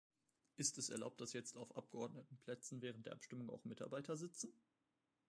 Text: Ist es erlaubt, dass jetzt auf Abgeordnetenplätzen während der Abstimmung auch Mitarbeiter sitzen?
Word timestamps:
Ist 0.55 0.79
es 0.79 0.89
erlaubt, 0.89 1.21
dass 1.21 1.31
jetzt 1.33 1.55
auf 1.57 1.77
Abgeordnetenplätzen 1.77 2.81
während 2.81 3.05
der 3.05 3.13
Abstimmung 3.13 3.51
auch 3.51 3.63
Mitarbeiter 3.65 4.17
sitzen? 4.17 4.51